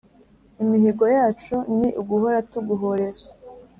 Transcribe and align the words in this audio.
Imihigo 0.63 1.05
yacu 1.17 1.55
ni 1.77 1.89
uguhora 2.01 2.37
tuguhorera 2.51 3.19